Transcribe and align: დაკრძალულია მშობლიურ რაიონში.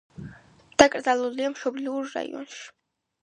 დაკრძალულია 0.81 1.51
მშობლიურ 1.55 2.09
რაიონში. 2.17 2.65